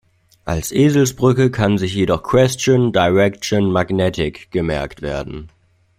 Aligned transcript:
Als 0.45 0.71
Eselsbrücke 0.71 1.51
kann 1.51 1.77
sich 1.77 1.93
jedoch 1.93 2.23
Question 2.23 2.91
Direction 2.91 3.71
Magnetic 3.71 4.49
gemerkt 4.49 5.03
werden. 5.03 5.49